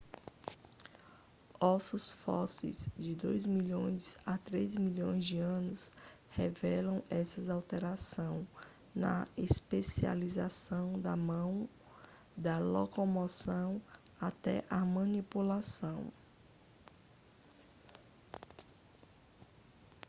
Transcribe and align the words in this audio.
ossos 1.59 2.13
fósseis 2.13 2.89
de 2.97 3.13
dois 3.13 3.45
milhões 3.45 4.17
a 4.25 4.35
três 4.35 4.75
milhões 4.75 5.23
de 5.23 5.37
anos 5.37 5.91
revelam 6.31 7.03
essa 7.07 7.39
alteração 7.53 8.47
na 8.95 9.27
especialização 9.37 10.99
da 10.99 11.15
mão 11.15 11.69
da 12.35 12.57
locomoção 12.57 13.79
até 14.19 14.65
a 14.71 14.79
manipulação 14.83 16.11